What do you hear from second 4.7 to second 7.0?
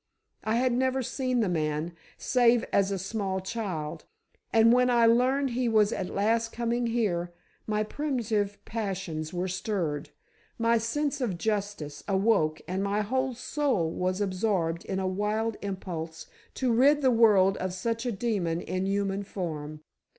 when I learned he was at last coming